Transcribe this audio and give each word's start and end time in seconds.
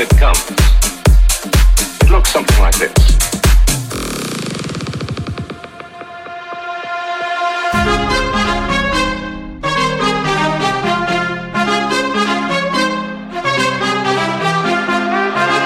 it 0.00 0.08
comes, 0.16 0.40
it 2.00 2.10
looks 2.10 2.30
something 2.30 2.58
like 2.58 2.74
this. 2.78 2.94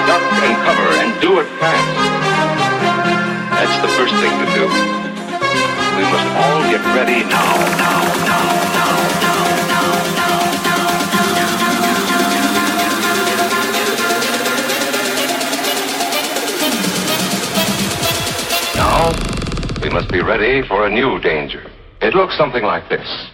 Duck 0.05 0.23
and 0.43 0.57
cover, 0.65 0.89
and 0.99 1.21
do 1.21 1.39
it 1.39 1.47
fast. 1.61 1.95
That's 3.51 3.77
the 3.81 3.87
first 3.95 4.15
thing 4.15 4.31
to 4.31 4.47
do. 4.53 4.67
We 5.95 6.03
must 6.11 6.29
all 6.35 6.61
get 6.69 6.83
ready 6.93 7.23
now, 7.23 7.55
now. 7.77 8.24
must 19.95 20.11
be 20.11 20.21
ready 20.21 20.61
for 20.67 20.85
a 20.85 20.89
new 20.89 21.21
danger. 21.21 21.71
It 22.01 22.15
looks 22.15 22.37
something 22.37 22.63
like 22.63 22.89
this. 22.89 23.24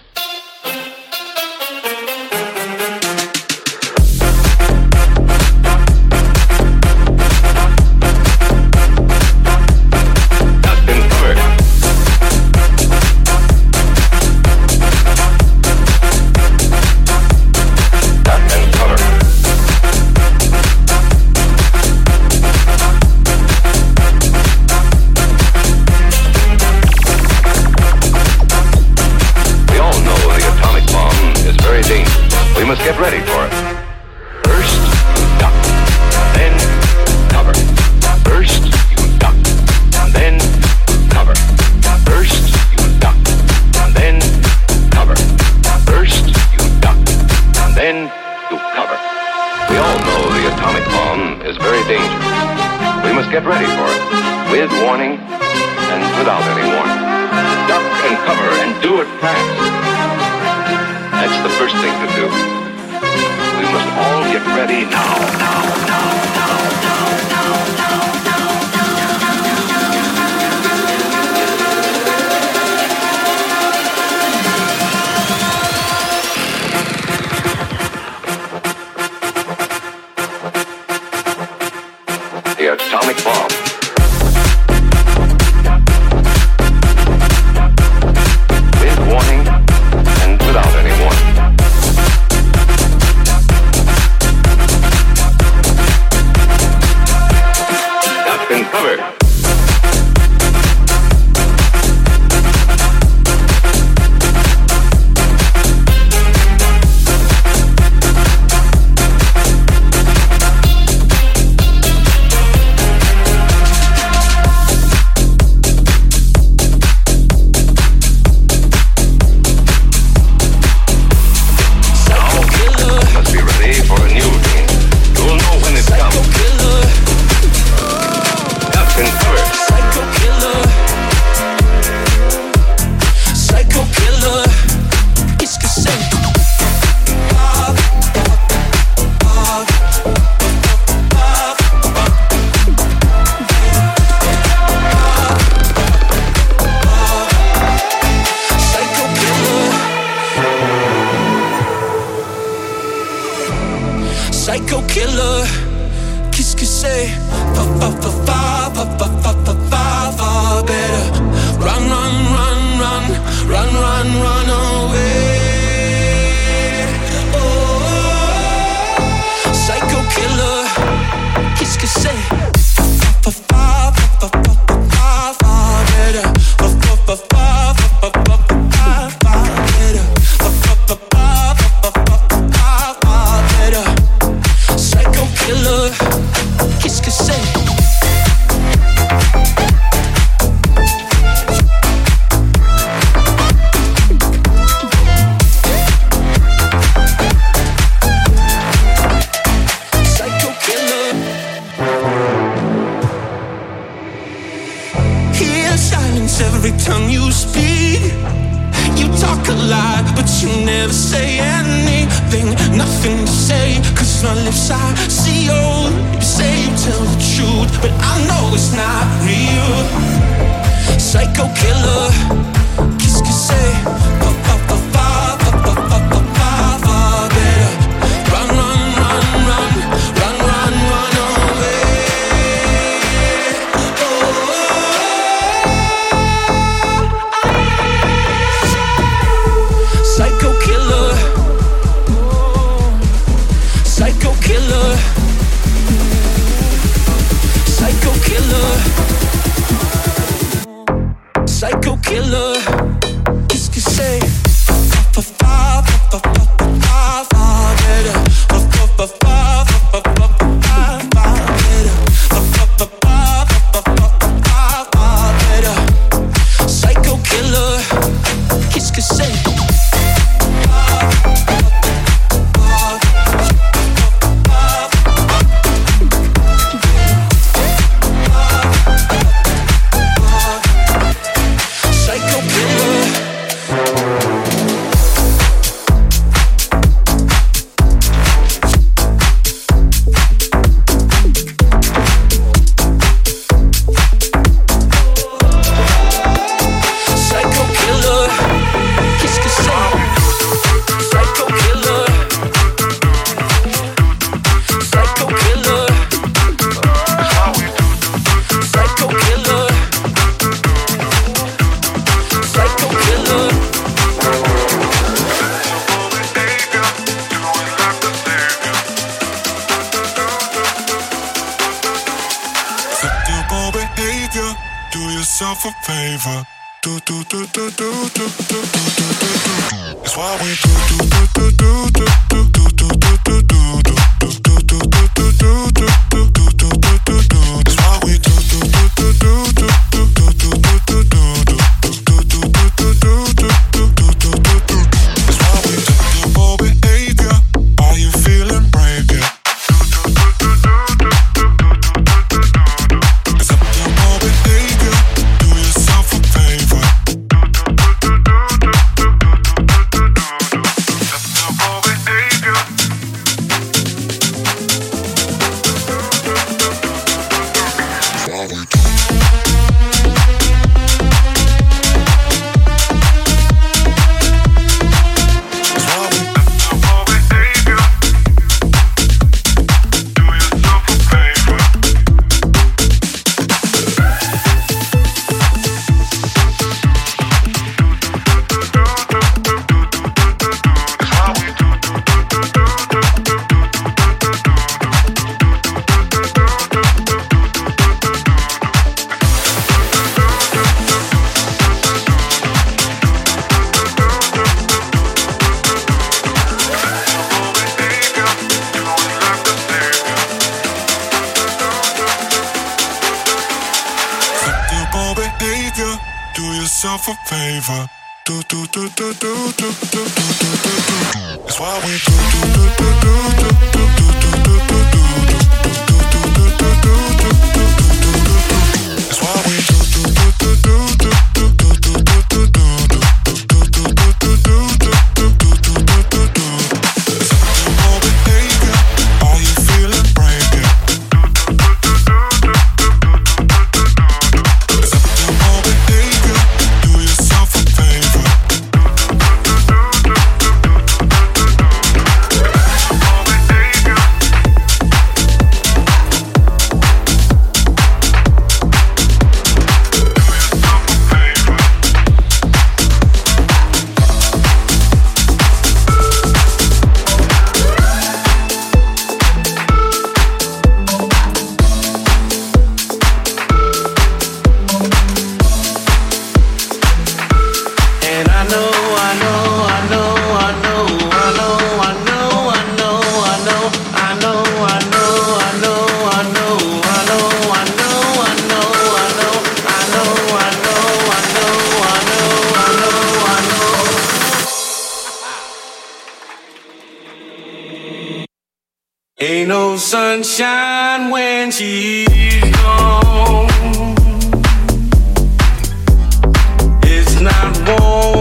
It's 506.84 507.22
not 507.22 507.80
warm. 507.80 508.21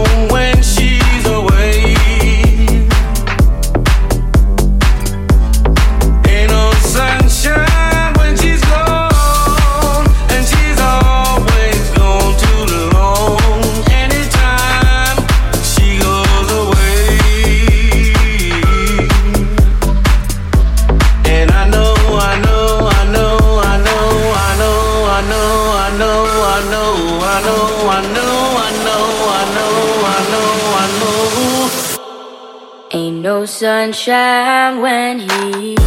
shine 34.01 34.81
when 34.81 35.19
he 35.19 35.80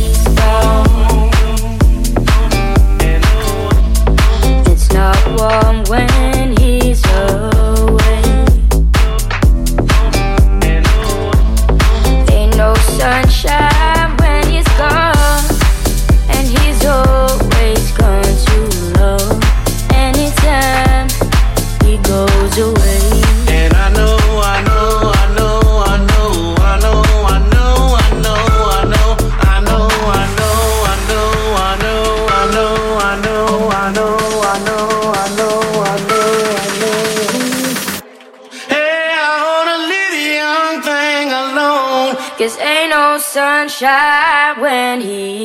when 43.85 45.01
he 45.03 45.44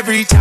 every 0.00 0.24
time. 0.24 0.39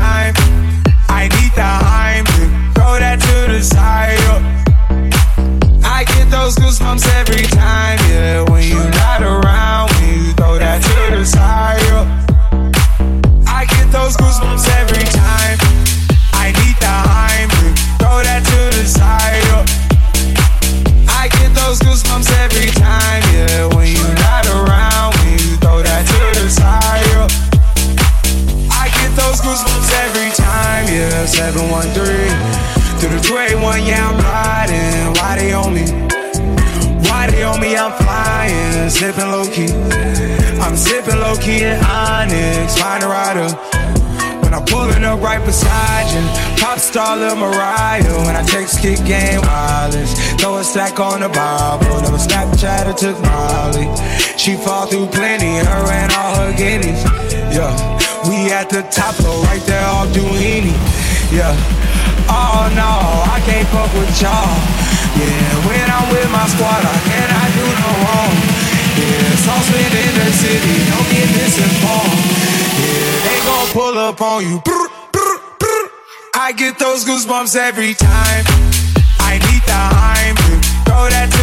goosebumps 77.19 77.55
every 77.55 77.93
time. 77.93 78.45
I 79.19 79.33
need 79.33 79.63
the 79.63 79.71
Heimlich, 79.71 80.85
throw 80.85 81.09
that. 81.09 81.38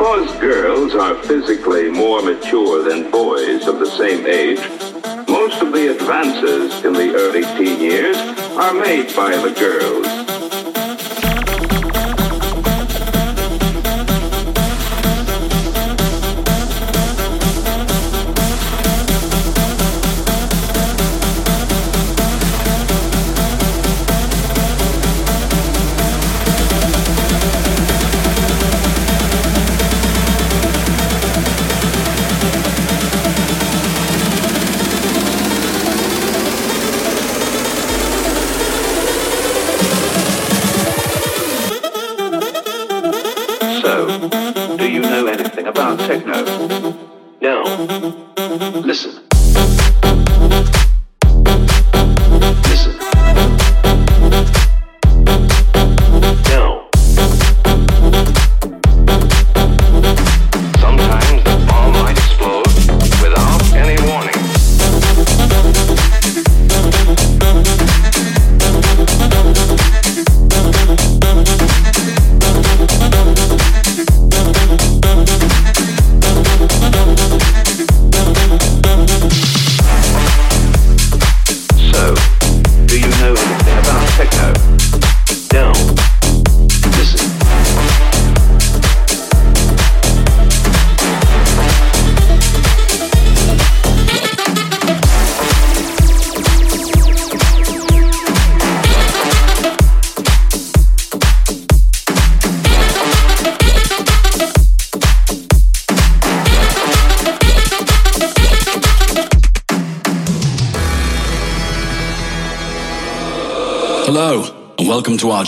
Because 0.00 0.34
girls 0.40 0.94
are 0.94 1.14
physically 1.24 1.90
more 1.90 2.22
mature 2.22 2.82
than 2.82 3.10
boys 3.10 3.66
of 3.68 3.78
the 3.78 3.84
same 3.84 4.26
age, 4.26 4.58
most 5.28 5.60
of 5.60 5.74
the 5.74 5.90
advances 5.90 6.82
in 6.86 6.94
the 6.94 7.12
early 7.14 7.42
teen 7.58 7.78
years 7.78 8.16
are 8.56 8.72
made 8.72 9.14
by 9.14 9.36
the 9.36 9.54
girls. 9.60 9.99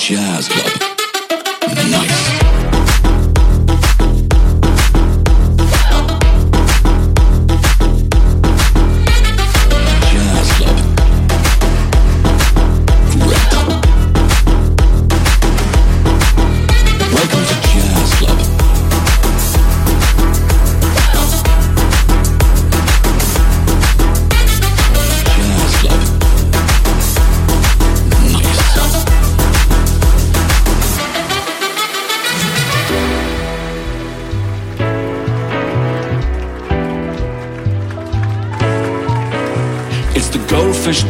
Jazz 0.03 0.49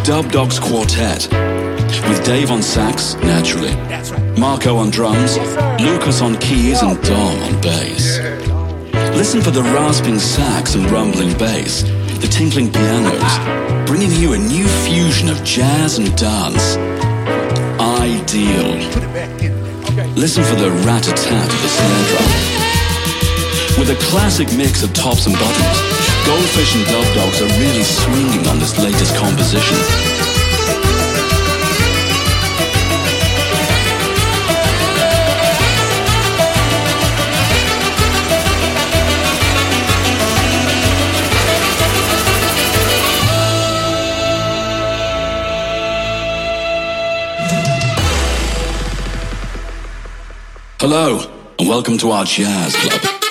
Dub 0.05 0.33
Dogs 0.33 0.59
Quartet. 0.59 1.29
With 2.09 2.25
Dave 2.25 2.51
on 2.51 2.61
sax, 2.61 3.15
naturally. 3.23 3.73
Marco 4.37 4.77
on 4.77 4.91
drums, 4.91 5.38
Lucas 5.81 6.21
on 6.21 6.37
keys, 6.38 6.83
and 6.83 7.01
Dom 7.05 7.41
on 7.43 7.61
bass. 7.61 8.19
Listen 9.17 9.41
for 9.41 9.53
the 9.53 9.62
rasping 9.62 10.19
sax 10.19 10.75
and 10.75 10.91
rumbling 10.91 11.38
bass, 11.38 11.83
the 12.19 12.29
tinkling 12.29 12.73
pianos, 12.73 13.87
bringing 13.87 14.11
you 14.21 14.33
a 14.33 14.38
new 14.38 14.67
fusion 14.67 15.29
of 15.29 15.43
jazz 15.45 15.99
and 15.99 16.17
dance. 16.17 16.77
Ideal. 17.81 18.75
Listen 20.17 20.43
for 20.43 20.57
the 20.57 20.71
rat-a-tat 20.85 21.53
of 21.53 21.62
the 21.62 21.69
snare 21.69 22.09
drum. 22.09 22.52
With 23.78 23.88
a 23.90 23.96
classic 24.11 24.46
mix 24.56 24.82
of 24.85 24.92
tops 24.92 25.26
and 25.26 25.35
bottoms, 25.35 25.80
Goldfish 26.26 26.76
and 26.76 26.85
Dub 26.87 27.14
Dogs 27.14 27.40
are 27.40 27.48
really 27.58 27.82
swinging 27.82 28.46
on 28.46 28.58
this 28.58 28.78
latest 28.78 29.16
composition. 29.16 29.76
Hello, 50.78 51.20
and 51.58 51.68
welcome 51.68 51.96
to 51.98 52.11
our 52.11 52.24
jazz 52.24 52.76
club. 52.76 53.21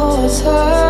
was 0.00 0.40
her. 0.40 0.89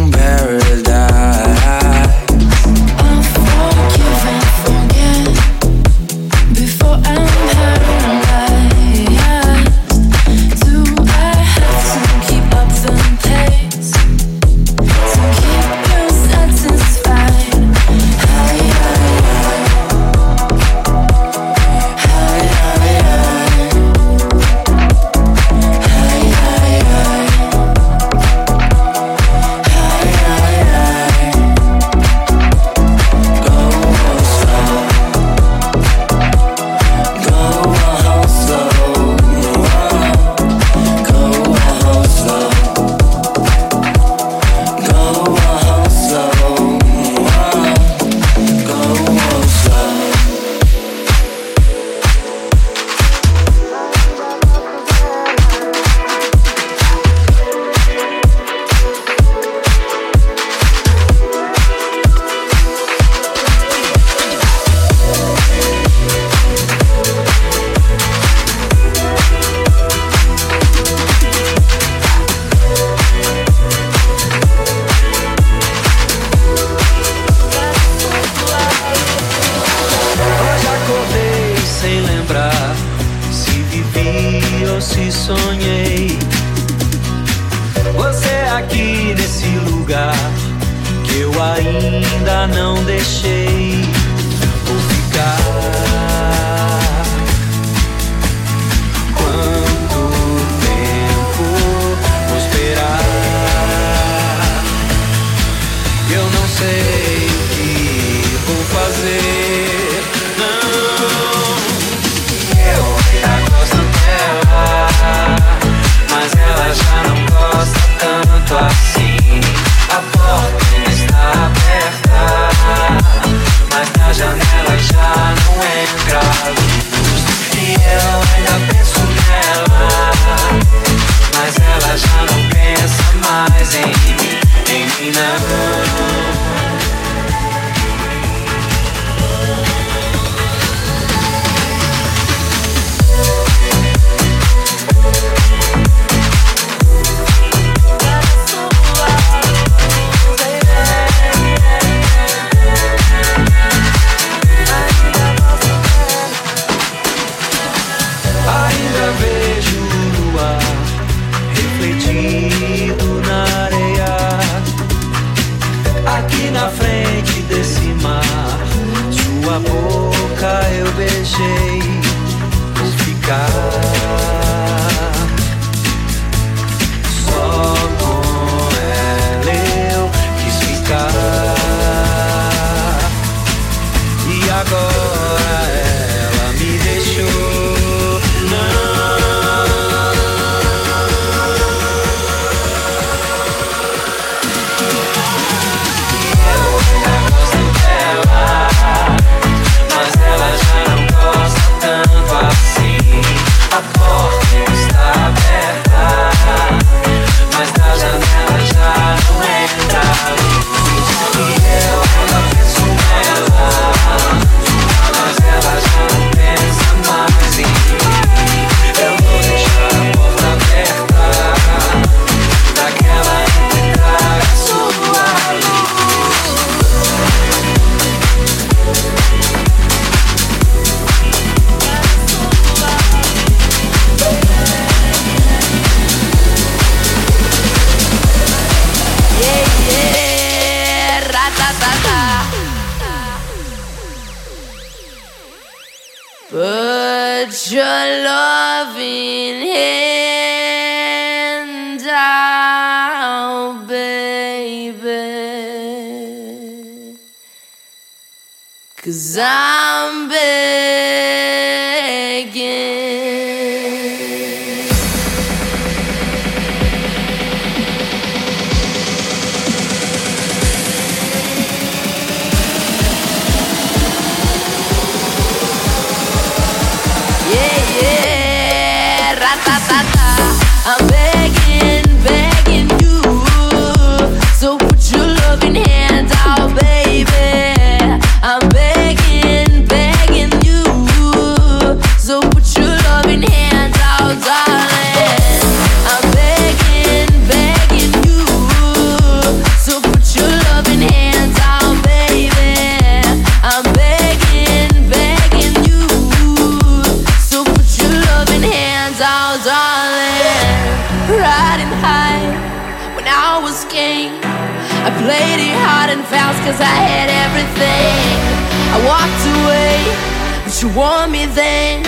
you 320.81 320.89
want 320.97 321.31
me 321.31 321.45
then. 321.45 322.01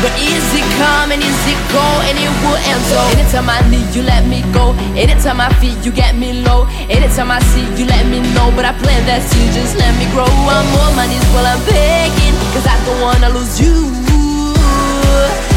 But 0.00 0.12
easy 0.16 0.62
come 0.80 1.12
and 1.12 1.20
easy 1.20 1.54
go, 1.72 1.84
and 2.08 2.16
it 2.16 2.32
will 2.40 2.56
end 2.56 2.82
so. 2.88 2.98
Anytime 3.18 3.50
I 3.50 3.60
need 3.68 3.94
you, 3.94 4.02
let 4.02 4.24
me 4.26 4.40
go. 4.52 4.72
Anytime 4.96 5.40
I 5.40 5.52
feel 5.60 5.76
you, 5.84 5.92
get 5.92 6.16
me 6.16 6.40
low. 6.42 6.66
Anytime 6.88 7.30
I 7.30 7.40
see 7.52 7.66
you, 7.76 7.86
let 7.86 8.06
me 8.06 8.20
know. 8.34 8.52
But 8.56 8.64
I 8.64 8.72
plan 8.80 9.04
that 9.06 9.22
you 9.36 9.44
just 9.52 9.76
let 9.76 9.92
me 9.98 10.06
grow. 10.12 10.24
I'm 10.24 10.68
on 10.82 10.96
my 10.96 11.06
knees 11.06 11.24
while 11.34 11.46
I'm 11.46 11.60
begging, 11.66 12.36
cause 12.54 12.66
I 12.66 12.76
don't 12.86 13.00
wanna 13.00 13.28
lose 13.30 13.60
you. 13.60 13.74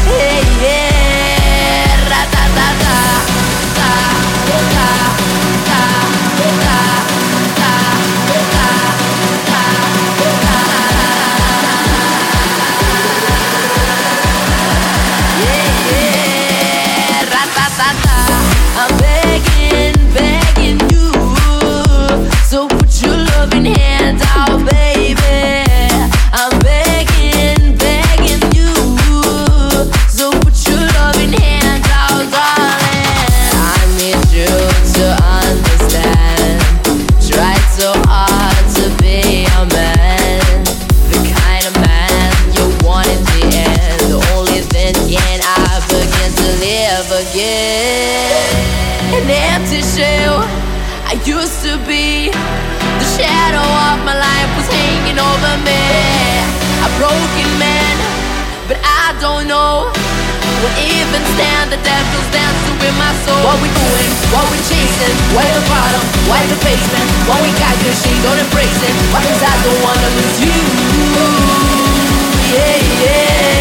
Hey, 0.04 0.44
yeah, 0.60 2.10
ra 2.10 2.22
don't 59.22 59.46
know. 59.46 59.86
What 60.66 60.74
even 60.82 61.22
stand 61.38 61.70
the 61.70 61.78
devil's 61.78 62.28
dancing 62.34 62.74
with 62.82 62.94
my 62.98 63.14
soul? 63.22 63.38
What 63.46 63.62
we 63.62 63.70
doing? 63.70 64.10
What 64.34 64.50
we 64.50 64.58
chasing? 64.66 65.14
Why 65.30 65.46
the 65.46 65.62
bottom? 65.70 66.02
Why 66.26 66.42
the 66.50 66.58
basement? 66.58 67.06
What 67.30 67.38
we 67.38 67.54
got 67.54 67.70
good, 67.86 67.94
she 68.02 68.10
don't 68.26 68.40
embrace 68.42 68.82
it. 68.82 68.94
Why 69.14 69.22
cause 69.22 69.42
I 69.46 69.54
don't 69.62 69.80
wanna 69.86 70.10
lose 70.18 70.38
you. 70.42 70.58
Yeah, 72.50 72.82
yeah. 72.98 73.51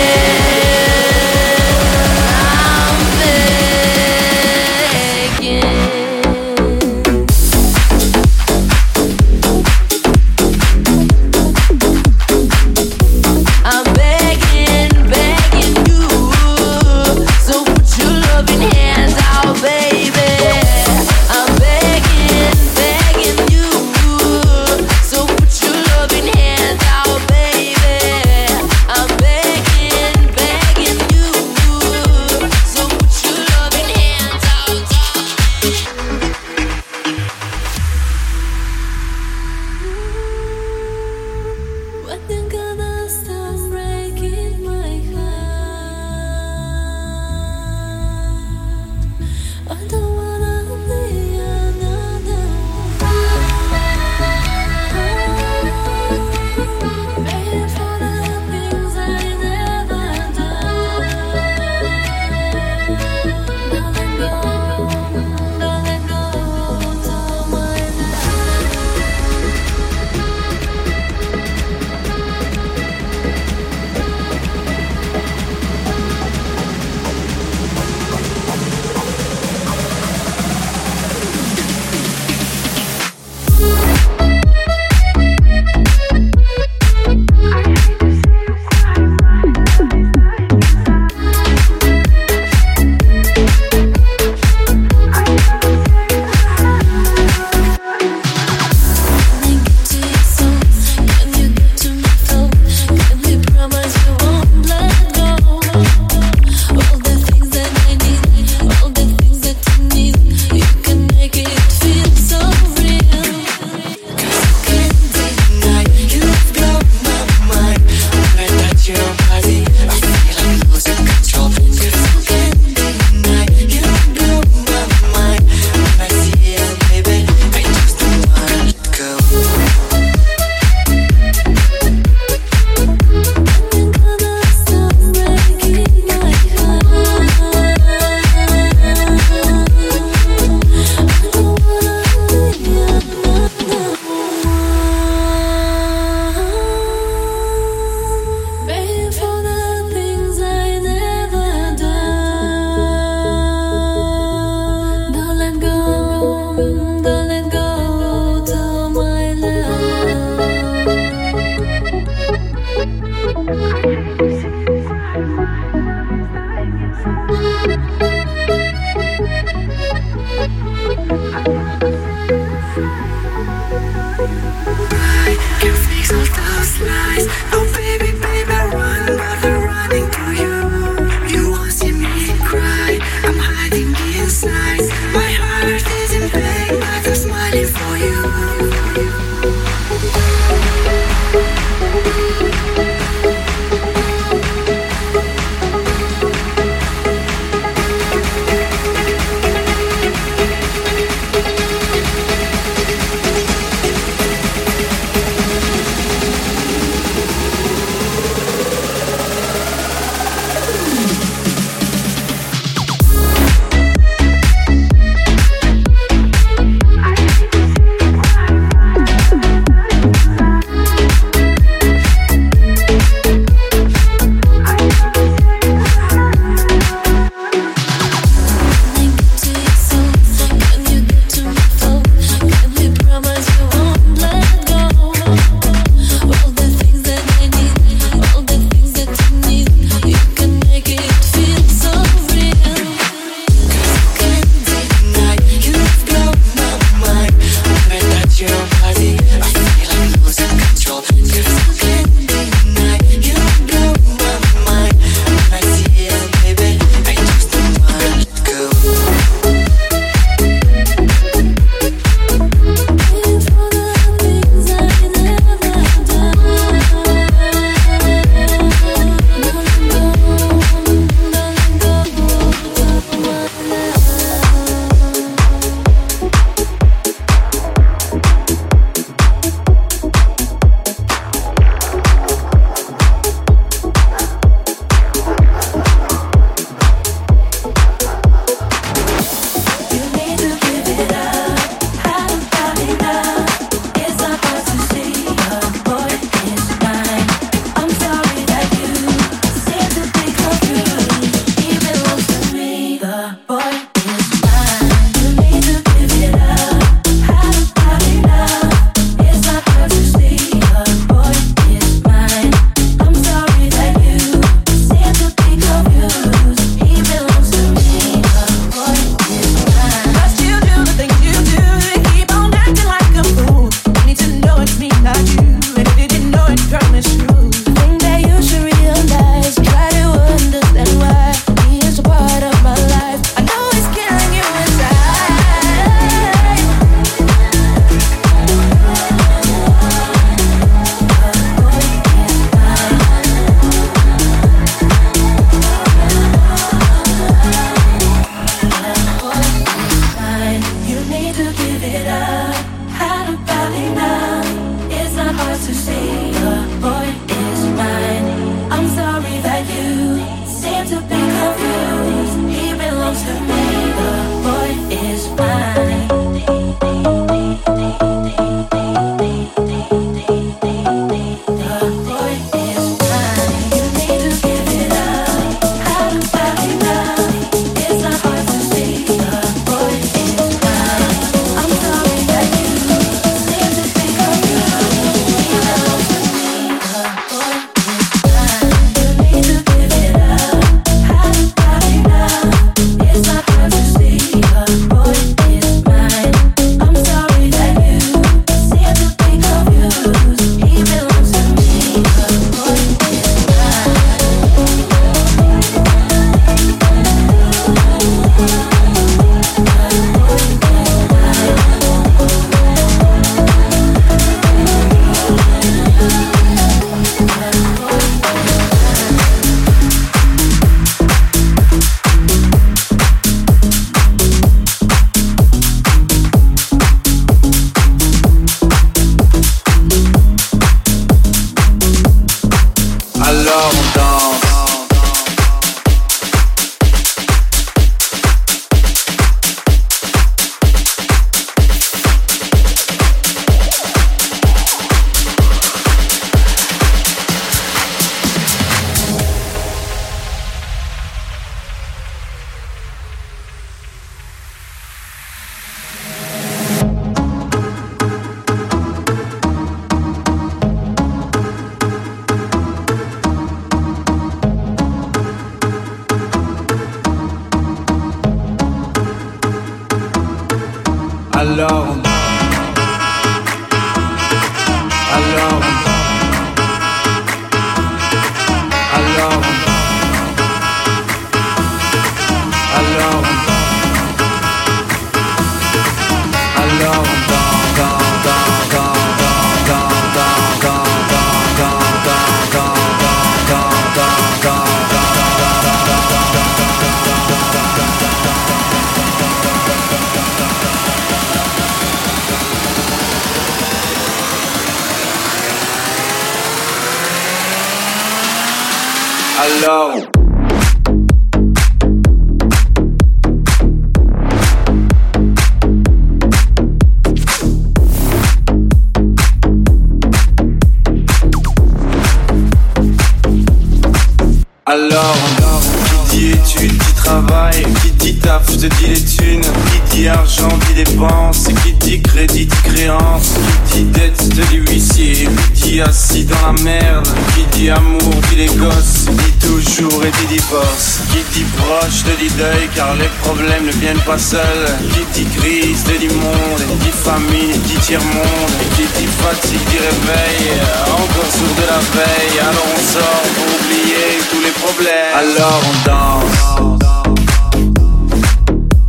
Qui 537.35 537.43
dit 537.57 537.69
amour, 537.69 538.15
dit 538.29 538.35
les 538.35 538.47
gosses, 538.47 539.05
dit 539.09 539.47
toujours 539.47 540.03
et 540.03 540.11
dit 540.11 540.35
divorce, 540.35 540.99
qui 541.11 541.23
dit 541.33 541.45
proche, 541.57 542.03
te 542.03 542.13
dit 542.19 542.31
deuil, 542.37 542.69
car 542.75 542.95
les 542.95 543.09
problèmes 543.23 543.65
ne 543.65 543.71
viennent 543.71 544.05
pas 544.05 544.17
seuls, 544.17 544.67
qui 544.93 545.23
dit 545.23 545.29
crise, 545.37 545.83
te 545.83 545.97
dit 545.97 546.09
monde, 546.09 546.61
qui 546.69 546.75
dit 546.85 546.91
famine, 546.91 547.59
dit 547.65 547.79
tiers-monde, 547.81 548.53
et 548.61 548.69
qui 548.75 548.85
dit 548.97 549.07
fatigue, 549.07 549.65
dit 549.69 549.79
réveil, 549.79 550.59
encore 550.91 551.31
sourd 551.31 551.55
de 551.57 551.65
la 551.73 551.79
veille, 551.95 552.39
alors 552.39 552.69
on 552.75 552.81
sort 552.93 553.25
pour 553.35 553.47
oublier 553.57 554.07
tous 554.29 554.41
les 554.41 554.55
problèmes, 554.63 555.15
alors 555.15 555.61
on 555.69 555.75
danse. 555.89 556.81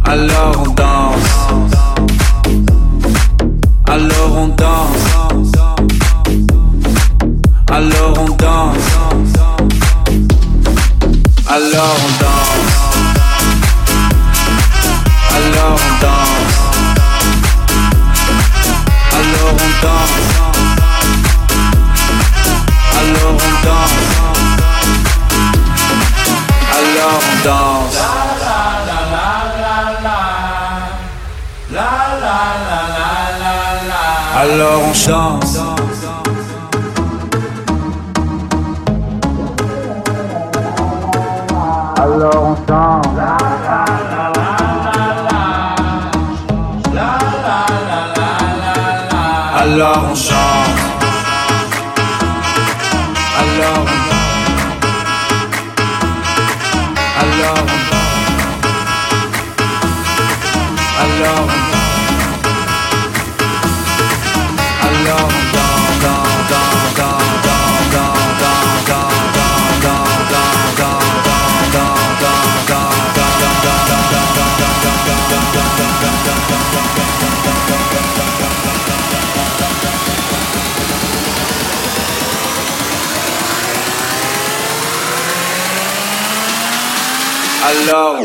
Alors 0.04 0.62
on 0.66 0.70
danse. 0.70 1.32
Alors 3.86 4.36
on 4.36 4.48
danse. 4.48 5.21
Alors 7.74 8.12
on 8.18 8.26
danse. 8.36 8.76
Alors 11.48 11.96
on 11.96 12.12
danse. 12.20 12.72
Alors 15.34 15.72
on 15.72 15.92
danse. 16.02 16.56
Alors 19.16 19.52
on 19.52 19.70
danse. 19.82 20.26
Alors 22.98 23.24
on 23.24 23.50
danse. 23.52 23.96
Alors 26.78 27.20
on 27.22 27.36
danse. 27.42 27.96
Alors 34.36 34.80
on 34.82 34.94
chante. 34.94 35.91
alors 42.02 42.44
on 42.44 42.54
danse. 42.66 43.06
La, 43.16 43.36
la, 46.94 47.12
alors 49.62 50.08
on 50.10 50.14
chante. 50.14 50.51
Alors 87.84 88.20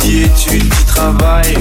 qui 0.00 0.08
dit 0.08 0.22
études, 0.24 0.68
qui 0.68 0.84
travaille, 0.84 1.54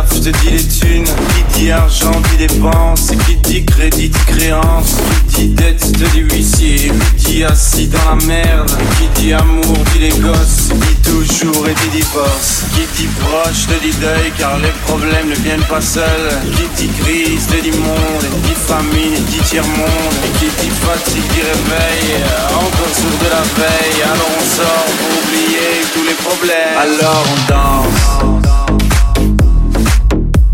taf, 0.00 0.20
te 0.20 0.30
dit 0.30 0.50
les 0.50 0.64
thunes, 0.64 1.04
qui 1.04 1.60
dit 1.60 1.70
argent, 1.70 2.12
dit 2.30 2.46
dépense, 2.46 3.10
qui 3.26 3.36
dit 3.36 3.64
crédit, 3.64 4.08
dit 4.08 4.18
créance, 4.26 4.96
qui 5.28 5.48
dit 5.48 5.54
dette, 5.54 5.92
te 5.92 6.04
dit 6.12 6.20
huissier, 6.20 6.92
qui 7.18 7.32
dit 7.32 7.44
assis 7.44 7.88
dans 7.88 8.16
la 8.16 8.26
merde, 8.26 8.70
qui 8.98 9.20
dit 9.20 9.32
amour, 9.32 9.76
dit 9.92 10.00
les 10.00 10.18
gosses, 10.20 10.68
dit 10.68 11.10
toujours 11.10 11.68
et 11.68 11.74
dit 11.74 11.98
divorce, 11.98 12.64
qui 12.74 12.84
dit 12.96 13.08
proche, 13.20 13.66
te 13.66 13.84
dit 13.84 13.94
deuil, 14.00 14.32
car 14.38 14.58
les 14.58 14.74
problèmes 14.86 15.28
ne 15.28 15.34
viennent 15.36 15.68
pas 15.68 15.80
seuls, 15.80 16.30
qui 16.56 16.86
dit 16.86 16.92
crise, 17.02 17.46
te 17.46 17.60
dit 17.62 17.76
monde, 17.76 18.26
dit 18.44 18.58
famine, 18.66 19.24
dit 19.30 19.42
tiers-monde, 19.48 20.16
et 20.24 20.38
qui 20.38 20.46
dit 20.60 20.70
fatigue, 20.70 21.30
dit 21.34 21.42
réveil, 21.42 22.22
encore 22.54 22.94
sourd 22.94 23.18
de 23.24 23.30
la 23.30 23.42
veille, 23.58 24.02
alors 24.04 24.30
on 24.38 24.56
sort 24.56 24.90
pour 24.98 25.10
oublier 25.20 25.82
tous 25.92 26.04
les 26.04 26.14
problèmes. 26.14 26.76
Alors 26.78 27.24
on 27.32 27.52
danse. 27.52 28.39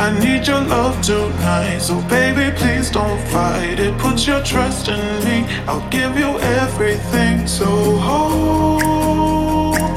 I 0.00 0.18
need 0.18 0.46
your 0.46 0.62
love 0.62 1.02
tonight. 1.02 1.80
So, 1.80 2.00
baby, 2.08 2.50
please 2.56 2.90
don't 2.90 3.20
fight 3.28 3.78
it. 3.78 3.98
Put 3.98 4.26
your 4.26 4.42
trust 4.42 4.88
in 4.88 5.24
me. 5.26 5.44
I'll 5.68 5.86
give 5.90 6.16
you 6.16 6.38
everything. 6.40 7.46
So, 7.46 7.66
hold 7.96 8.88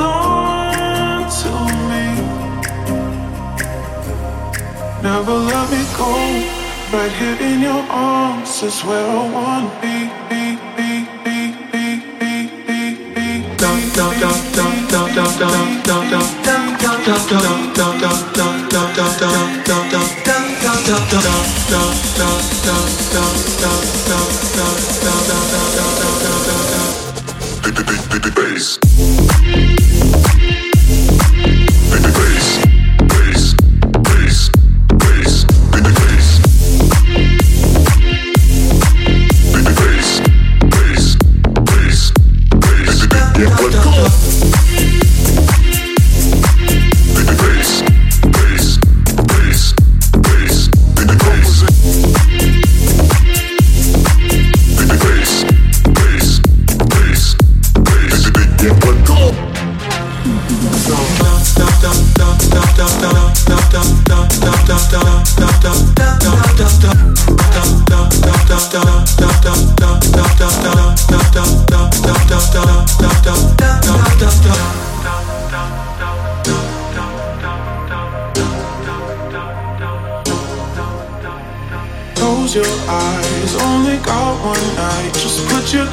on 0.01 1.29
to 1.39 1.51
me. 1.89 2.07
Never 5.01 5.35
let 5.51 5.71
me 5.71 5.83
go. 5.95 6.11
Right 6.91 7.13
here 7.13 7.37
in 7.39 7.61
your 7.61 7.83
arms 7.89 8.61
is 8.61 8.83
where 8.83 9.07
I 9.07 9.29
wanna 9.31 9.71
be. 9.81 10.12
Bass. 28.35 28.82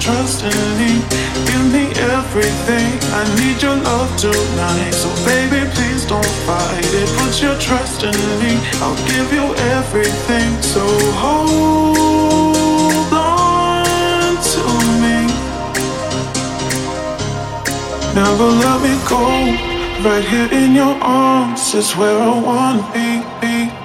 Trust 0.00 0.42
in 0.42 0.56
me. 0.80 0.92
Give 1.46 1.66
me 1.76 1.84
everything. 2.16 2.90
I 3.12 3.22
need 3.38 3.62
your 3.62 3.76
love 3.76 4.10
tonight. 4.16 4.92
So, 4.92 5.08
baby, 5.24 5.68
please 5.74 6.06
don't 6.06 6.34
fight 6.46 6.92
it. 7.00 7.08
Put 7.18 7.42
your 7.42 7.56
trust 7.58 8.02
in 8.02 8.16
me. 8.40 8.58
I'll 8.80 8.96
give 9.06 9.32
you 9.32 9.54
everything. 9.76 10.50
So, 10.62 10.84
hold 11.24 13.12
on 13.12 14.36
to 14.52 14.64
me. 15.02 15.18
Never 18.14 18.48
let 18.64 18.78
me 18.86 18.94
go. 19.08 19.24
Right 20.02 20.24
here 20.24 20.50
in 20.50 20.74
your 20.74 20.96
arms 21.02 21.74
is 21.74 21.94
where 21.94 22.18
I 22.18 22.40
wanna 22.40 22.90
be. 22.92 23.79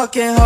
Fucking 0.00 0.39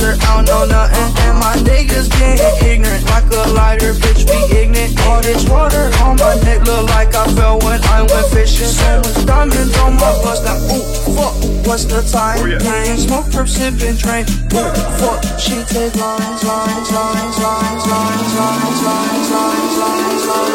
her 0.00 0.14
I 0.22 0.36
don't 0.36 0.46
know 0.46 0.64
nothing. 0.66 1.08
And 1.26 1.38
my 1.38 1.54
niggas 1.62 2.08
getting 2.18 2.54
ignorant, 2.66 3.04
like 3.06 3.26
a 3.32 3.48
lighter, 3.50 3.92
bitch 3.94 4.26
be 4.26 4.38
ignorant. 4.56 4.98
All 5.06 5.20
this 5.20 5.48
water 5.48 5.90
on 6.02 6.16
my 6.16 6.34
neck 6.44 6.66
look 6.66 6.88
like 6.90 7.14
I 7.14 7.26
fell 7.34 7.58
when 7.60 7.82
I 7.84 8.02
went 8.02 8.26
fishing. 8.32 8.66
So 8.66 9.00
much 9.02 9.26
diamonds 9.26 9.76
on 9.78 9.94
my 9.94 10.12
bust, 10.22 10.44
now 10.44 10.56
ooh, 10.72 10.84
fuck, 11.14 11.34
what's 11.66 11.84
the 11.84 12.02
time? 12.02 12.38
Yeah, 12.48 12.96
smoke, 12.96 13.26
Perc, 13.26 13.48
sipping, 13.48 13.96
train. 13.96 14.24
Ooh, 14.54 14.72
fuck, 14.98 15.22
she 15.38 15.62
take 15.64 15.94
lines, 15.96 16.42
lines, 16.44 16.90
lines, 16.92 17.38
lines, 17.38 17.86
lines, 17.86 18.34
lines, 18.34 18.34
lines, 18.38 18.82
lines, 18.82 19.76
lines, 19.78 19.78
lines, 19.78 20.48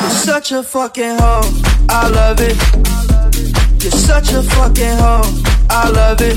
You're 0.00 0.10
such 0.10 0.52
a 0.52 0.62
fucking 0.62 1.16
hoe. 1.18 1.42
I 1.88 2.08
love 2.08 2.40
it. 2.40 2.56
You're 3.82 3.92
such 3.92 4.32
a 4.32 4.42
fucking 4.42 4.98
hoe. 4.98 5.49
I 5.72 5.88
love 5.88 6.20
it. 6.20 6.36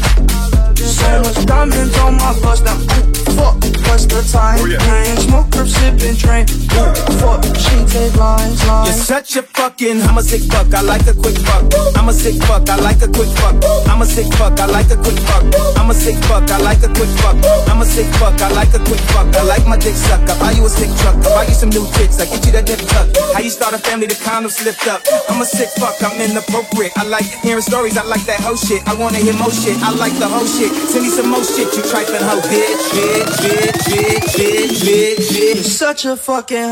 So 0.77 1.21
much 1.21 1.45
diamonds 1.45 1.97
on 1.99 2.17
my 2.17 2.39
bust 2.41 2.63
now. 2.65 3.22
Ooh, 3.33 3.37
fuck, 3.37 3.57
what's 3.89 4.05
the 4.05 4.21
time? 4.31 4.59
Oh, 4.61 4.65
yeah, 4.65 5.15
smoke, 5.25 5.49
Perc, 5.49 5.67
sipping, 5.67 6.15
train. 6.15 6.45
Ooh, 6.77 6.93
fuck, 7.17 7.41
she 7.57 7.75
take 7.89 8.15
lines, 8.15 8.61
You're 8.63 8.93
such 8.93 9.35
a 9.35 9.43
fucking, 9.43 10.01
I'm 10.03 10.17
a 10.17 10.23
sick 10.23 10.43
fuck, 10.51 10.73
I 10.73 10.81
like 10.81 11.07
a 11.07 11.13
quick 11.13 11.37
fuck. 11.41 11.65
I'm 11.97 12.09
a 12.09 12.13
sick 12.13 12.41
fuck, 12.43 12.69
I 12.69 12.75
like 12.77 13.01
a 13.01 13.07
quick 13.07 13.29
fuck. 13.39 13.55
I'm 13.89 14.01
a 14.01 14.05
sick 14.05 14.27
fuck, 14.35 14.59
I 14.59 14.65
like 14.65 14.91
a 14.91 14.97
quick 14.97 15.17
fuck. 15.29 15.45
I'm 15.77 15.89
a 15.89 15.93
sick 15.93 16.17
fuck, 16.27 16.49
I 16.49 16.57
like 16.59 16.83
a 16.83 16.89
quick 16.93 17.09
fuck. 17.21 17.37
I'm 17.69 17.81
a 17.81 17.85
sick 17.85 18.07
fuck, 18.19 18.39
I 18.41 18.49
like 18.51 18.73
a 18.73 18.79
quick 18.79 19.01
fuck. 19.13 19.33
I 19.35 19.43
like 19.43 19.65
my 19.65 19.77
dick 19.77 19.95
suck. 19.95 20.21
I 20.29 20.37
buy 20.39 20.51
you 20.51 20.65
a 20.65 20.69
sick 20.69 20.91
truck, 21.01 21.15
I 21.15 21.29
buy 21.33 21.45
you 21.47 21.55
some 21.55 21.69
new 21.69 21.85
tits, 21.93 22.19
I 22.19 22.25
get 22.25 22.45
you 22.45 22.51
that 22.53 22.65
dip 22.65 22.79
tuck. 22.91 23.07
How 23.33 23.39
you 23.39 23.49
start 23.49 23.73
a 23.73 23.79
family, 23.79 24.07
the 24.07 24.15
condom 24.15 24.51
slipped 24.51 24.87
up. 24.87 25.01
I'm 25.29 25.41
a 25.41 25.45
sick 25.45 25.69
fuck, 25.79 25.95
I'm 26.03 26.19
inappropriate. 26.19 26.91
I 26.97 27.03
like 27.07 27.25
hearing 27.41 27.63
stories, 27.63 27.97
I 27.97 28.03
like 28.03 28.25
that 28.25 28.41
whole 28.41 28.57
shit. 28.57 28.83
I 28.87 28.93
wanna 28.95 29.19
hear 29.19 29.33
more 29.39 29.51
shit, 29.51 29.77
I 29.79 29.91
like 29.95 30.13
the 30.19 30.27
whole 30.27 30.45
shit. 30.45 30.71
Send 30.91 31.05
me 31.05 31.09
some 31.09 31.29
more 31.29 31.43
shit, 31.43 31.71
you 31.71 31.83
trifling 31.87 32.23
hoe, 32.23 32.43
bitch, 32.51 32.83
bitch, 32.91 33.22
you're 35.53 35.63
such 35.63 36.05
a 36.05 36.15
fucking 36.15 36.71